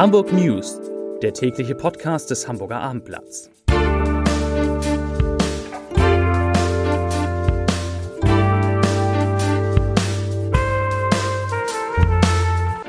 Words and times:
Hamburg 0.00 0.32
News, 0.32 0.80
der 1.20 1.34
tägliche 1.34 1.74
Podcast 1.74 2.30
des 2.30 2.48
Hamburger 2.48 2.80
Abendblatts. 2.80 3.50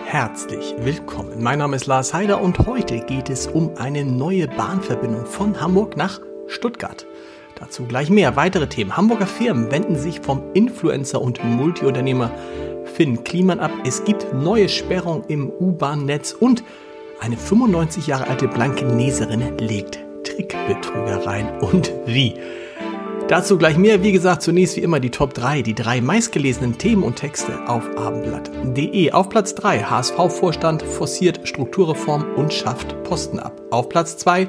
Herzlich 0.06 0.74
willkommen. 0.80 1.44
Mein 1.44 1.60
Name 1.60 1.76
ist 1.76 1.86
Lars 1.86 2.14
Heider 2.14 2.42
und 2.42 2.60
heute 2.60 3.02
geht 3.02 3.30
es 3.30 3.46
um 3.46 3.76
eine 3.76 4.06
neue 4.06 4.48
Bahnverbindung 4.48 5.26
von 5.26 5.60
Hamburg 5.60 5.98
nach 5.98 6.22
Stuttgart. 6.48 7.06
Dazu 7.60 7.84
gleich 7.88 8.10
mehr. 8.10 8.38
Weitere 8.38 8.70
Themen. 8.70 8.96
Hamburger 8.96 9.28
Firmen 9.28 9.70
wenden 9.70 9.98
sich 9.98 10.22
vom 10.22 10.42
Influencer 10.54 11.22
und 11.22 11.44
Multiunternehmer 11.44 12.32
Finn 12.86 13.22
Kliman 13.26 13.60
ab. 13.60 13.72
Es 13.84 14.06
gibt 14.06 14.34
neue 14.34 14.70
Sperrungen 14.70 15.26
im 15.28 15.50
U-Bahn-Netz 15.50 16.32
und 16.32 16.64
eine 17.22 17.38
95 17.38 18.08
Jahre 18.08 18.28
alte 18.28 18.48
Blankeneserin 18.48 19.58
legt 19.60 20.00
Trickbetrügereien 20.24 21.60
und 21.60 21.94
wie. 22.06 22.34
Dazu 23.28 23.58
gleich 23.58 23.78
mehr. 23.78 24.04
Wie 24.04 24.12
gesagt, 24.12 24.42
zunächst 24.42 24.76
wie 24.76 24.82
immer 24.82 25.00
die 25.00 25.12
Top 25.12 25.34
3, 25.34 25.62
die 25.62 25.76
drei 25.76 26.02
meistgelesenen 26.02 26.78
Themen 26.78 27.04
und 27.04 27.16
Texte 27.16 27.68
auf 27.68 27.84
abendblatt.de. 27.96 29.12
Auf 29.12 29.30
Platz 29.30 29.56
3 29.56 29.84
HSV-Vorstand 29.84 30.82
forciert 30.82 31.48
Strukturreform 31.48 32.26
und 32.36 32.52
schafft 32.52 33.04
Posten 33.04 33.40
ab. 33.40 33.54
Auf 33.70 33.88
Platz 33.88 34.18
2 34.18 34.48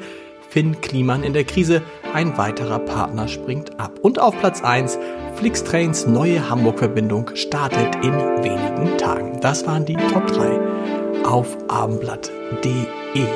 Finn 0.49 0.81
Kliman 0.81 1.23
in 1.23 1.33
der 1.33 1.45
Krise, 1.45 1.83
ein 2.13 2.37
weiterer 2.37 2.79
Partner 2.79 3.29
springt 3.29 3.79
ab. 3.79 3.99
Und 4.03 4.19
auf 4.19 4.39
Platz 4.39 4.63
1 4.63 4.99
Flixtrains 5.37 6.07
neue 6.07 6.51
Hamburg-Verbindung 6.51 7.31
startet 7.35 7.95
in 7.97 8.13
wenigen 8.13 8.99
Tagen. 8.99 9.41
Das 9.41 9.67
waren 9.67 9.85
die 9.87 9.97
Top 9.97 10.27
3 10.27 10.61
auf 11.25 11.57
abendblatt.de. 11.69 13.27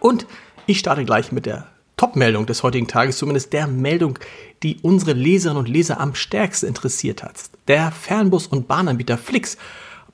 Und 0.00 0.26
ich 0.66 0.78
starte 0.78 1.04
gleich 1.04 1.32
mit 1.32 1.46
der 1.46 1.66
Top-Meldung 1.96 2.46
des 2.46 2.62
heutigen 2.62 2.88
Tages, 2.88 3.18
zumindest 3.18 3.52
der 3.52 3.66
Meldung, 3.66 4.18
die 4.62 4.78
unsere 4.82 5.12
Leserinnen 5.12 5.64
und 5.64 5.68
Leser 5.68 6.00
am 6.00 6.14
stärksten 6.14 6.66
interessiert 6.66 7.22
hat. 7.22 7.34
Der 7.68 7.92
Fernbus- 7.92 8.48
und 8.48 8.68
Bahnanbieter 8.68 9.18
Flix 9.18 9.56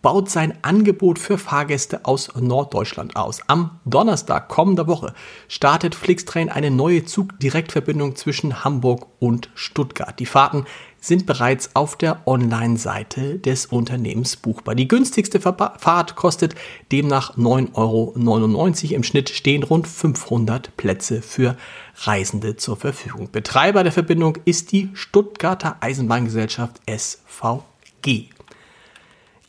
baut 0.02 0.28
sein 0.28 0.58
Angebot 0.62 1.18
für 1.18 1.38
Fahrgäste 1.38 2.04
aus 2.04 2.28
Norddeutschland 2.34 3.16
aus. 3.16 3.40
Am 3.46 3.78
Donnerstag 3.84 4.48
kommender 4.48 4.88
Woche 4.88 5.14
startet 5.48 5.94
Flixtrain 5.94 6.48
eine 6.48 6.72
neue 6.72 7.04
Zugdirektverbindung 7.04 8.16
zwischen 8.16 8.64
Hamburg 8.64 9.06
und 9.20 9.48
Stuttgart. 9.54 10.18
Die 10.18 10.26
Fahrten 10.26 10.66
sind 11.00 11.26
bereits 11.26 11.74
auf 11.74 11.96
der 11.96 12.26
Online-Seite 12.26 13.38
des 13.38 13.66
Unternehmens 13.66 14.36
buchbar. 14.36 14.74
Die 14.74 14.88
günstigste 14.88 15.40
Fahrt 15.40 16.16
kostet 16.16 16.54
demnach 16.90 17.36
9,99 17.36 17.74
Euro. 17.74 18.94
Im 18.94 19.02
Schnitt 19.02 19.30
stehen 19.30 19.62
rund 19.62 19.88
500 19.88 20.76
Plätze 20.76 21.22
für 21.22 21.56
Reisende 22.04 22.56
zur 22.56 22.76
Verfügung. 22.76 23.30
Betreiber 23.30 23.82
der 23.82 23.92
Verbindung 23.92 24.38
ist 24.44 24.72
die 24.72 24.90
Stuttgarter 24.94 25.76
Eisenbahngesellschaft 25.80 26.80
SVG. 26.88 28.30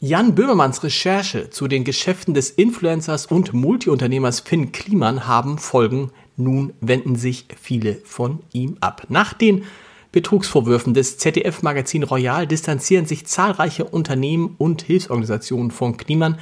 Jan 0.06 0.36
Böhmermanns 0.36 0.84
Recherche 0.84 1.50
zu 1.50 1.70
den 1.70 1.86
Geschäften 1.86 2.34
des 2.34 2.50
Influencers 2.50 3.26
und 3.26 3.54
Multiunternehmers 3.54 4.42
Finn 4.42 4.74
Kliman 4.74 5.28
haben 5.28 5.58
Folgen. 5.58 6.12
Nun 6.36 6.74
wenden 6.82 7.16
sich 7.16 7.46
viele 7.62 8.02
von 8.04 8.42
ihm 8.52 8.76
ab. 8.82 9.04
Nach 9.08 9.32
den 9.32 9.64
Betrugsvorwürfen 10.12 10.94
des 10.94 11.20
ZDF-Magazin 11.20 12.04
Royal 12.04 12.46
distanzieren 12.48 13.06
sich 13.06 13.28
zahlreiche 13.28 13.86
Unternehmen 13.86 14.56
und 14.58 14.82
Hilfsorganisationen 14.82 15.72
von 15.72 15.96
Kliman. 15.96 16.38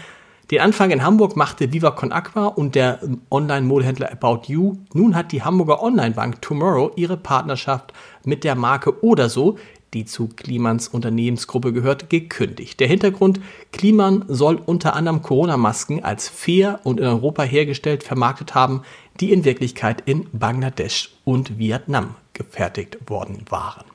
Den 0.49 0.61
Anfang 0.61 0.89
in 0.89 1.03
Hamburg 1.03 1.35
machte 1.35 1.71
Viva 1.71 1.91
Con 1.91 2.11
Aqua 2.11 2.47
und 2.47 2.73
der 2.73 2.99
Online-Modehändler 3.29 4.11
About 4.11 4.51
You. 4.51 4.77
Nun 4.93 5.15
hat 5.15 5.31
die 5.31 5.43
Hamburger 5.43 5.83
Online-Bank 5.83 6.41
Tomorrow 6.41 6.93
ihre 6.95 7.15
Partnerschaft 7.15 7.93
mit 8.25 8.43
der 8.43 8.55
Marke 8.55 9.03
oder 9.03 9.29
so, 9.29 9.59
die 9.93 10.05
zu 10.05 10.27
Klimans 10.27 10.87
Unternehmensgruppe 10.87 11.73
gehört, 11.73 12.09
gekündigt. 12.09 12.79
Der 12.79 12.87
Hintergrund, 12.87 13.41
Kliman 13.71 14.25
soll 14.27 14.55
unter 14.55 14.95
anderem 14.95 15.21
Corona-Masken 15.21 16.03
als 16.03 16.29
fair 16.29 16.79
und 16.83 16.99
in 16.99 17.05
Europa 17.05 17.43
hergestellt 17.43 18.03
vermarktet 18.03 18.55
haben, 18.55 18.83
die 19.19 19.31
in 19.31 19.43
Wirklichkeit 19.43 20.01
in 20.05 20.27
Bangladesch 20.31 21.11
und 21.25 21.57
Vietnam 21.57 22.15
gefertigt 22.33 22.97
worden 23.09 23.45
waren. 23.49 23.85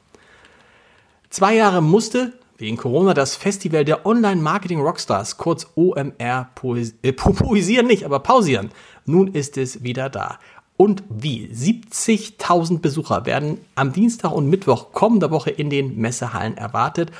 Zwei 1.30 1.56
Jahre 1.56 1.82
musste 1.82 2.32
wegen 2.58 2.76
Corona 2.76 3.12
das 3.12 3.36
Festival 3.36 3.84
der 3.84 4.06
Online-Marketing-Rockstars, 4.06 5.36
kurz 5.36 5.66
OMR, 5.74 6.48
poesi 6.54 7.76
äh, 7.76 7.82
nicht, 7.82 8.04
aber 8.04 8.20
pausieren. 8.20 8.70
Nun 9.04 9.28
ist 9.28 9.58
es 9.58 9.82
wieder 9.82 10.08
da. 10.08 10.38
Und 10.76 11.02
wie? 11.08 11.48
70.000 11.52 12.80
Besucher 12.80 13.24
werden 13.24 13.58
am 13.74 13.92
Dienstag 13.92 14.32
und 14.32 14.48
Mittwoch 14.48 14.92
kommender 14.92 15.30
Woche 15.30 15.50
in 15.50 15.70
den 15.70 15.96
Messehallen 15.96 16.56
erwartet. 16.56 17.10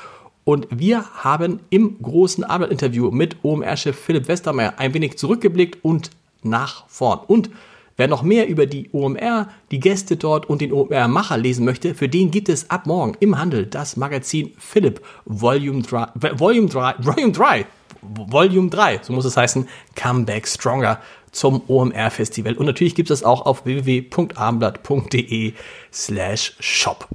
Und 0.43 0.67
wir 0.69 1.03
haben 1.23 1.59
im 1.69 2.01
großen 2.01 2.43
Arbeitsinterview 2.43 3.11
mit 3.11 3.37
OMR-Chef 3.43 3.97
Philipp 3.97 4.27
Westermeier 4.27 4.75
ein 4.77 4.93
wenig 4.93 5.17
zurückgeblickt 5.17 5.83
und 5.83 6.11
nach 6.43 6.87
vorn. 6.87 7.19
Und 7.27 7.49
Wer 7.97 8.07
noch 8.07 8.21
mehr 8.21 8.47
über 8.47 8.67
die 8.67 8.89
OMR, 8.93 9.49
die 9.71 9.79
Gäste 9.79 10.17
dort 10.17 10.47
und 10.47 10.61
den 10.61 10.71
OMR-Macher 10.71 11.35
lesen 11.35 11.65
möchte, 11.65 11.95
für 11.95 12.07
den 12.07 12.29
gibt 12.29 12.47
es 12.47 12.69
ab 12.69 12.85
morgen 12.85 13.17
im 13.19 13.39
Handel 13.39 13.65
das 13.65 13.97
Magazin 13.97 14.51
Philipp 14.59 15.01
Volume 15.25 15.81
3, 15.81 16.09
Volume 16.37 16.69
3, 16.69 16.95
Volume 16.99 17.31
3, 17.31 17.65
Volume 18.01 18.69
3, 18.69 19.01
so 19.03 19.13
muss 19.13 19.25
es 19.25 19.37
heißen, 19.37 19.67
Comeback 19.95 20.47
Stronger 20.47 20.99
zum 21.31 21.61
OMR-Festival. 21.67 22.53
Und 22.53 22.65
natürlich 22.65 22.95
gibt 22.95 23.09
es 23.09 23.19
das 23.19 23.27
auch 23.27 23.45
auf 23.45 23.65
www.abendblatt.de 23.65 25.53
slash 25.91 26.55
shop. 26.59 27.07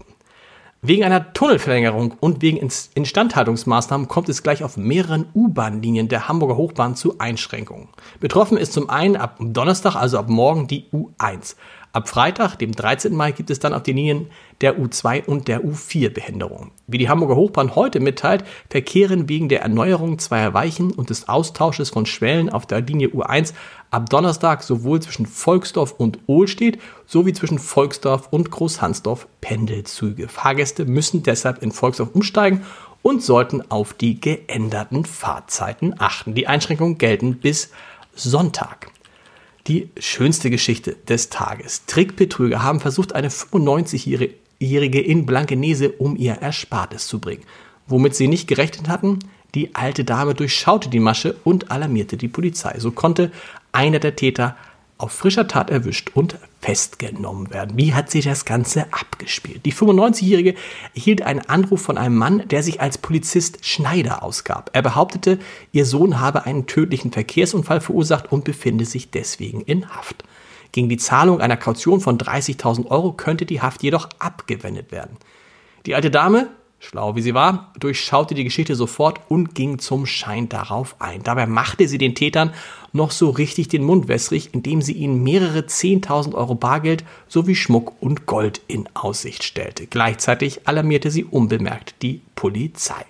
Wegen 0.84 1.04
einer 1.04 1.32
Tunnelverlängerung 1.32 2.16
und 2.18 2.42
wegen 2.42 2.56
Instandhaltungsmaßnahmen 2.56 4.08
kommt 4.08 4.28
es 4.28 4.42
gleich 4.42 4.64
auf 4.64 4.76
mehreren 4.76 5.26
U-Bahn-Linien 5.32 6.08
der 6.08 6.26
Hamburger 6.26 6.56
Hochbahn 6.56 6.96
zu 6.96 7.20
Einschränkungen. 7.20 7.86
Betroffen 8.18 8.56
ist 8.56 8.72
zum 8.72 8.90
einen 8.90 9.14
ab 9.14 9.36
Donnerstag, 9.38 9.94
also 9.94 10.18
ab 10.18 10.28
morgen, 10.28 10.66
die 10.66 10.86
U1. 10.92 11.54
Ab 11.94 12.08
Freitag, 12.08 12.56
dem 12.56 12.72
13. 12.72 13.14
Mai, 13.14 13.32
gibt 13.32 13.50
es 13.50 13.58
dann 13.58 13.74
auf 13.74 13.82
den 13.82 13.98
Linien 13.98 14.30
der 14.62 14.78
U2 14.78 15.26
und 15.26 15.46
der 15.46 15.62
U4 15.62 16.08
Behinderung. 16.08 16.70
Wie 16.86 16.96
die 16.96 17.10
Hamburger 17.10 17.36
Hochbahn 17.36 17.74
heute 17.74 18.00
mitteilt, 18.00 18.44
verkehren 18.70 19.28
wegen 19.28 19.50
der 19.50 19.60
Erneuerung 19.60 20.18
zweier 20.18 20.54
Weichen 20.54 20.92
und 20.92 21.10
des 21.10 21.28
Austausches 21.28 21.90
von 21.90 22.06
Schwellen 22.06 22.48
auf 22.48 22.64
der 22.64 22.80
Linie 22.80 23.08
U1 23.08 23.52
ab 23.90 24.08
Donnerstag 24.08 24.62
sowohl 24.62 25.02
zwischen 25.02 25.26
Volksdorf 25.26 25.92
und 25.92 26.18
Ohlstedt 26.26 26.80
sowie 27.04 27.34
zwischen 27.34 27.58
Volksdorf 27.58 28.28
und 28.30 28.50
Großhansdorf 28.50 29.28
Pendelzüge. 29.42 30.28
Fahrgäste 30.28 30.86
müssen 30.86 31.22
deshalb 31.22 31.62
in 31.62 31.72
Volksdorf 31.72 32.14
umsteigen 32.14 32.64
und 33.02 33.22
sollten 33.22 33.70
auf 33.70 33.92
die 33.92 34.18
geänderten 34.18 35.04
Fahrzeiten 35.04 35.96
achten. 35.98 36.34
Die 36.34 36.46
Einschränkungen 36.46 36.96
gelten 36.96 37.34
bis 37.34 37.70
Sonntag. 38.14 38.92
Die 39.68 39.90
schönste 39.96 40.50
Geschichte 40.50 40.96
des 41.08 41.28
Tages. 41.28 41.86
Trickbetrüger 41.86 42.62
haben 42.62 42.80
versucht, 42.80 43.14
eine 43.14 43.28
95-Jährige 43.28 45.00
in 45.00 45.24
Blankenese 45.24 45.90
um 45.90 46.16
ihr 46.16 46.42
Erspartes 46.42 47.06
zu 47.06 47.20
bringen. 47.20 47.44
Womit 47.86 48.16
sie 48.16 48.26
nicht 48.26 48.48
gerechnet 48.48 48.88
hatten, 48.88 49.20
die 49.54 49.74
alte 49.74 50.02
Dame 50.02 50.34
durchschaute 50.34 50.88
die 50.88 50.98
Masche 50.98 51.36
und 51.44 51.70
alarmierte 51.70 52.16
die 52.16 52.28
Polizei. 52.28 52.74
So 52.78 52.90
konnte 52.90 53.30
einer 53.70 54.00
der 54.00 54.16
Täter 54.16 54.56
auf 54.98 55.12
frischer 55.12 55.46
Tat 55.46 55.70
erwischt 55.70 56.10
und 56.14 56.36
festgenommen 56.62 57.50
werden. 57.50 57.76
Wie 57.76 57.92
hat 57.92 58.10
sich 58.10 58.24
das 58.24 58.44
Ganze 58.44 58.86
abgespielt? 58.92 59.66
Die 59.66 59.72
95-Jährige 59.72 60.54
erhielt 60.94 61.22
einen 61.22 61.40
Anruf 61.40 61.82
von 61.82 61.98
einem 61.98 62.16
Mann, 62.16 62.46
der 62.48 62.62
sich 62.62 62.80
als 62.80 62.98
Polizist 62.98 63.66
Schneider 63.66 64.22
ausgab. 64.22 64.70
Er 64.72 64.82
behauptete, 64.82 65.40
ihr 65.72 65.84
Sohn 65.84 66.20
habe 66.20 66.46
einen 66.46 66.66
tödlichen 66.66 67.10
Verkehrsunfall 67.10 67.80
verursacht 67.80 68.30
und 68.30 68.44
befinde 68.44 68.84
sich 68.84 69.10
deswegen 69.10 69.60
in 69.62 69.90
Haft. 69.90 70.24
Gegen 70.70 70.88
die 70.88 70.96
Zahlung 70.96 71.40
einer 71.40 71.56
Kaution 71.56 72.00
von 72.00 72.16
30.000 72.16 72.86
Euro 72.86 73.12
könnte 73.12 73.44
die 73.44 73.60
Haft 73.60 73.82
jedoch 73.82 74.08
abgewendet 74.20 74.92
werden. 74.92 75.18
Die 75.84 75.96
alte 75.96 76.12
Dame 76.12 76.48
schlau 76.82 77.14
wie 77.14 77.22
sie 77.22 77.32
war, 77.32 77.72
durchschaute 77.78 78.34
die 78.34 78.42
Geschichte 78.44 78.74
sofort 78.74 79.20
und 79.28 79.54
ging 79.54 79.78
zum 79.78 80.04
Schein 80.04 80.48
darauf 80.48 80.96
ein. 80.98 81.22
Dabei 81.22 81.46
machte 81.46 81.86
sie 81.86 81.96
den 81.96 82.16
Tätern 82.16 82.52
noch 82.92 83.12
so 83.12 83.30
richtig 83.30 83.68
den 83.68 83.84
Mund 83.84 84.08
wässrig, 84.08 84.52
indem 84.52 84.82
sie 84.82 84.92
ihnen 84.92 85.22
mehrere 85.22 85.60
10.000 85.60 86.34
Euro 86.34 86.56
Bargeld 86.56 87.04
sowie 87.28 87.54
Schmuck 87.54 87.94
und 88.00 88.26
Gold 88.26 88.60
in 88.66 88.88
Aussicht 88.94 89.44
stellte. 89.44 89.86
Gleichzeitig 89.86 90.66
alarmierte 90.66 91.12
sie 91.12 91.24
unbemerkt 91.24 91.94
die 92.02 92.20
Polizei. 92.34 93.06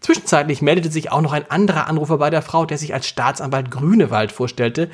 Zwischenzeitlich 0.00 0.62
meldete 0.62 0.90
sich 0.90 1.10
auch 1.10 1.20
noch 1.20 1.32
ein 1.32 1.50
anderer 1.50 1.88
Anrufer 1.88 2.18
bei 2.18 2.30
der 2.30 2.42
Frau, 2.42 2.64
der 2.64 2.78
sich 2.78 2.94
als 2.94 3.06
Staatsanwalt 3.06 3.70
Grünewald 3.70 4.32
vorstellte. 4.32 4.88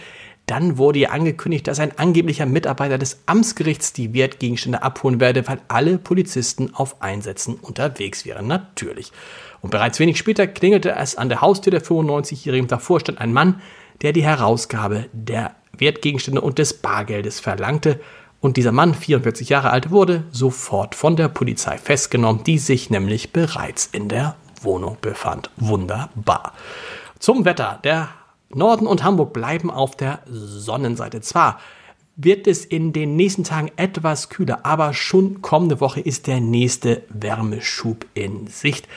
Dann 0.46 0.78
wurde 0.78 1.00
ihr 1.00 1.12
angekündigt, 1.12 1.66
dass 1.66 1.80
ein 1.80 1.98
angeblicher 1.98 2.46
Mitarbeiter 2.46 2.98
des 2.98 3.22
Amtsgerichts 3.26 3.92
die 3.92 4.14
Wertgegenstände 4.14 4.80
abholen 4.80 5.18
werde, 5.18 5.46
weil 5.48 5.60
alle 5.66 5.98
Polizisten 5.98 6.72
auf 6.72 7.02
Einsätzen 7.02 7.56
unterwegs 7.56 8.24
wären. 8.24 8.46
Natürlich. 8.46 9.10
Und 9.60 9.70
bereits 9.70 9.98
wenig 9.98 10.18
später 10.18 10.46
klingelte 10.46 10.92
es 10.92 11.16
an 11.16 11.28
der 11.28 11.40
Haustür 11.40 11.72
der 11.72 11.82
95-Jährigen. 11.82 12.68
Davor 12.68 13.00
stand 13.00 13.20
ein 13.20 13.32
Mann, 13.32 13.60
der 14.02 14.12
die 14.12 14.22
Herausgabe 14.22 15.06
der 15.12 15.56
Wertgegenstände 15.76 16.40
und 16.40 16.58
des 16.58 16.74
Bargeldes 16.74 17.40
verlangte. 17.40 17.98
Und 18.40 18.56
dieser 18.56 18.70
Mann, 18.70 18.94
44 18.94 19.48
Jahre 19.48 19.70
alt, 19.70 19.90
wurde 19.90 20.22
sofort 20.30 20.94
von 20.94 21.16
der 21.16 21.28
Polizei 21.28 21.76
festgenommen, 21.78 22.44
die 22.44 22.58
sich 22.58 22.88
nämlich 22.90 23.32
bereits 23.32 23.86
in 23.86 24.08
der 24.08 24.36
Wohnung 24.62 24.98
befand. 25.00 25.50
Wunderbar. 25.56 26.52
Zum 27.18 27.44
Wetter. 27.44 27.80
Der 27.82 28.10
Norden 28.54 28.86
und 28.86 29.02
Hamburg 29.02 29.32
bleiben 29.32 29.70
auf 29.70 29.96
der 29.96 30.20
Sonnenseite. 30.26 31.20
Zwar 31.20 31.58
wird 32.16 32.46
es 32.46 32.64
in 32.64 32.92
den 32.92 33.16
nächsten 33.16 33.44
Tagen 33.44 33.70
etwas 33.76 34.30
kühler, 34.30 34.64
aber 34.64 34.94
schon 34.94 35.42
kommende 35.42 35.80
Woche 35.80 36.00
ist 36.00 36.26
der 36.26 36.40
nächste 36.40 37.02
Wärmeschub 37.10 38.06
in 38.14 38.46
Sicht. 38.46 38.88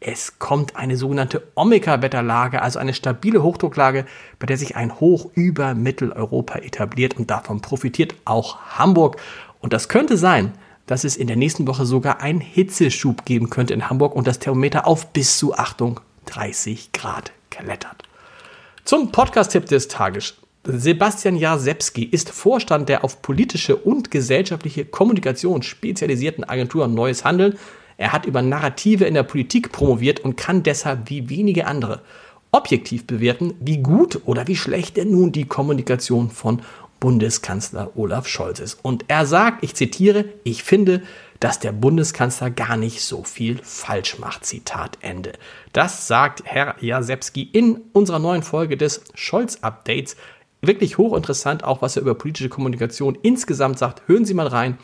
Es 0.00 0.38
kommt 0.38 0.76
eine 0.76 0.96
sogenannte 0.96 1.46
Omega-Wetterlage, 1.54 2.60
also 2.60 2.78
eine 2.78 2.92
stabile 2.92 3.42
Hochdrucklage, 3.42 4.04
bei 4.38 4.46
der 4.46 4.58
sich 4.58 4.76
ein 4.76 5.00
Hoch 5.00 5.30
über 5.34 5.74
Mitteleuropa 5.74 6.58
etabliert 6.58 7.16
und 7.16 7.30
davon 7.30 7.60
profitiert 7.60 8.14
auch 8.24 8.58
Hamburg. 8.78 9.16
Und 9.60 9.72
das 9.72 9.88
könnte 9.88 10.18
sein, 10.18 10.52
dass 10.86 11.04
es 11.04 11.16
in 11.16 11.26
der 11.26 11.36
nächsten 11.36 11.66
Woche 11.66 11.86
sogar 11.86 12.20
einen 12.20 12.40
Hitzeschub 12.40 13.24
geben 13.24 13.48
könnte 13.48 13.72
in 13.72 13.88
Hamburg 13.88 14.14
und 14.14 14.26
das 14.26 14.40
Thermometer 14.40 14.86
auf 14.86 15.06
bis 15.12 15.38
zu, 15.38 15.54
Achtung, 15.54 16.00
30 16.26 16.92
Grad 16.92 17.32
klettert. 17.50 18.02
Zum 18.84 19.12
Podcast-Tipp 19.12 19.66
des 19.66 19.88
Tages. 19.88 20.34
Sebastian 20.64 21.36
Jasewski 21.36 22.04
ist 22.04 22.30
Vorstand 22.30 22.88
der 22.88 23.04
auf 23.04 23.22
politische 23.22 23.76
und 23.76 24.10
gesellschaftliche 24.10 24.84
Kommunikation 24.84 25.62
spezialisierten 25.62 26.44
Agentur 26.44 26.86
Neues 26.88 27.24
Handeln 27.24 27.58
er 27.96 28.12
hat 28.12 28.26
über 28.26 28.42
Narrative 28.42 29.04
in 29.04 29.14
der 29.14 29.22
Politik 29.22 29.72
promoviert 29.72 30.20
und 30.20 30.36
kann 30.36 30.62
deshalb 30.62 31.10
wie 31.10 31.28
wenige 31.28 31.66
andere 31.66 32.00
objektiv 32.50 33.06
bewerten, 33.06 33.54
wie 33.60 33.78
gut 33.78 34.20
oder 34.26 34.46
wie 34.46 34.56
schlecht 34.56 34.96
denn 34.96 35.10
nun 35.10 35.32
die 35.32 35.46
Kommunikation 35.46 36.30
von 36.30 36.62
Bundeskanzler 37.00 37.90
Olaf 37.96 38.28
Scholz 38.28 38.60
ist. 38.60 38.78
Und 38.82 39.04
er 39.08 39.26
sagt, 39.26 39.62
ich 39.62 39.74
zitiere, 39.74 40.24
ich 40.44 40.62
finde, 40.62 41.02
dass 41.40 41.58
der 41.58 41.72
Bundeskanzler 41.72 42.50
gar 42.50 42.76
nicht 42.76 43.02
so 43.02 43.24
viel 43.24 43.60
falsch 43.62 44.18
macht. 44.18 44.44
Zitat 44.44 44.98
Ende. 45.00 45.32
Das 45.72 46.06
sagt 46.06 46.42
Herr 46.44 46.76
Jasewski 46.80 47.42
in 47.42 47.82
unserer 47.92 48.18
neuen 48.18 48.42
Folge 48.42 48.76
des 48.76 49.04
Scholz-Updates. 49.14 50.16
Wirklich 50.62 50.96
hochinteressant, 50.98 51.64
auch 51.64 51.82
was 51.82 51.96
er 51.96 52.02
über 52.02 52.14
politische 52.14 52.48
Kommunikation 52.48 53.18
insgesamt 53.22 53.78
sagt. 53.78 54.08
Hören 54.08 54.24
Sie 54.24 54.34
mal 54.34 54.46
rein 54.46 54.78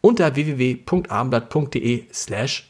unter 0.00 0.36
www.abendblatt.de 0.36 2.04
slash 2.12 2.68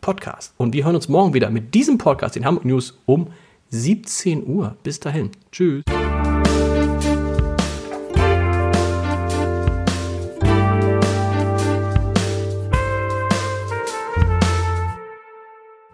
podcast. 0.00 0.54
Und 0.56 0.72
wir 0.72 0.84
hören 0.84 0.96
uns 0.96 1.08
morgen 1.08 1.34
wieder 1.34 1.50
mit 1.50 1.74
diesem 1.74 1.98
Podcast, 1.98 2.36
in 2.36 2.44
Hamburg 2.44 2.64
News, 2.64 2.98
um 3.06 3.28
17 3.68 4.46
Uhr. 4.46 4.76
Bis 4.82 4.98
dahin. 4.98 5.30
Tschüss. 5.52 5.84